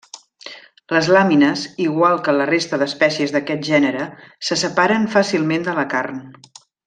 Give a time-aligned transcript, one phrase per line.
[0.93, 4.07] Les làmines, igual que la resta d'espècies d'aquest gènere,
[4.49, 6.19] se separen fàcilment de la carn.